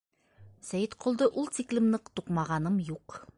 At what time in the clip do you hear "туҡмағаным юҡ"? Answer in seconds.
2.21-3.21